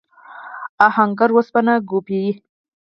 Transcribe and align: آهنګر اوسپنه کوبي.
آهنګر 0.87 1.29
اوسپنه 1.35 1.73
کوبي. 1.89 2.23